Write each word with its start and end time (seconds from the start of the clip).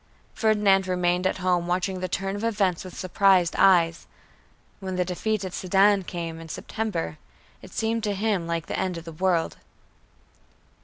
Ferdinand 0.33 0.87
remained 0.87 1.27
at 1.27 1.37
home 1.37 1.67
watching 1.67 1.99
the 1.99 2.07
turn 2.07 2.35
of 2.35 2.43
events 2.43 2.83
with 2.83 2.97
surprised 2.97 3.53
eyes. 3.55 4.07
When 4.79 4.95
the 4.95 5.05
defeat 5.05 5.45
at 5.45 5.53
Sedan 5.53 6.05
came, 6.05 6.39
in 6.39 6.49
September, 6.49 7.19
it 7.61 7.71
seemed 7.71 8.03
to 8.05 8.15
him 8.15 8.47
like 8.47 8.65
the 8.65 8.79
end 8.79 8.97
of 8.97 9.05
the 9.05 9.11
world. 9.11 9.57